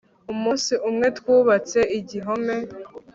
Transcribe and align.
umunsi 0.33 0.73
umwe 0.89 1.07
twubatse 1.17 1.79
igihome 1.97 2.57